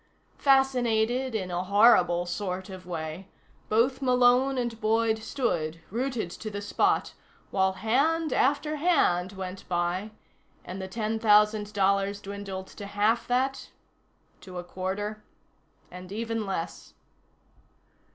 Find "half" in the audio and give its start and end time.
12.87-13.27